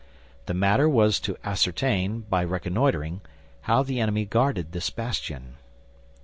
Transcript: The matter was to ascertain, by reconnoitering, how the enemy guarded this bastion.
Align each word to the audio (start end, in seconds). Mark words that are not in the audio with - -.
The 0.47 0.55
matter 0.55 0.89
was 0.89 1.19
to 1.19 1.37
ascertain, 1.43 2.21
by 2.21 2.41
reconnoitering, 2.43 3.21
how 3.69 3.83
the 3.83 3.99
enemy 3.99 4.25
guarded 4.25 4.71
this 4.71 4.89
bastion. 4.89 5.57